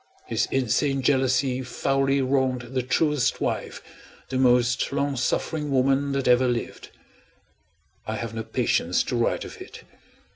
His 0.25 0.47
insane 0.47 1.03
jealousy 1.03 1.61
foully 1.61 2.23
wronged 2.23 2.69
the 2.73 2.81
truest 2.81 3.39
wife, 3.39 3.83
the 4.29 4.39
most 4.39 4.91
long 4.91 5.15
suffering 5.15 5.69
woman 5.69 6.11
that 6.13 6.27
ever 6.27 6.47
lived. 6.47 6.89
I 8.07 8.15
have 8.15 8.33
no 8.33 8.41
patience 8.43 9.03
to 9.03 9.15
write 9.15 9.45
of 9.45 9.61
it. 9.61 9.83